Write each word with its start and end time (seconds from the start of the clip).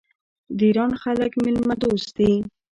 د 0.57 0.59
ایران 0.69 0.91
خلک 1.01 1.31
میلمه 1.43 1.75
دوست 1.83 2.09
دي. 2.17 2.33